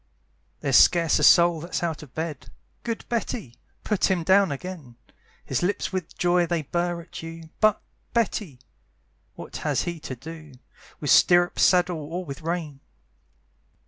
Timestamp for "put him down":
3.83-4.51